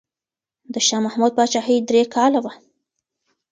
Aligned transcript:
د 0.73 0.75
شاه 0.87 1.01
محمود 1.05 1.31
پاچاهي 1.37 1.77
درې 1.89 2.03
کاله 2.15 2.39
وه. 2.43 2.53